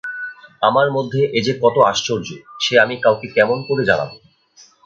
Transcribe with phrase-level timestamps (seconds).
[0.61, 2.27] আমার মধ্যে এ যে কত আশ্চর্য
[2.59, 4.09] সে আমি কাউকে কেমন করে জানাব।